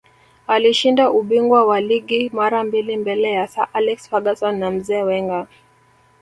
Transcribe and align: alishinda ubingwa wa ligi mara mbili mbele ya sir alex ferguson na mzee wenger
alishinda 0.47 1.11
ubingwa 1.11 1.65
wa 1.65 1.81
ligi 1.81 2.29
mara 2.33 2.63
mbili 2.63 2.97
mbele 2.97 3.31
ya 3.31 3.47
sir 3.47 3.67
alex 3.73 4.09
ferguson 4.09 4.59
na 4.59 4.71
mzee 4.71 5.03
wenger 5.03 5.47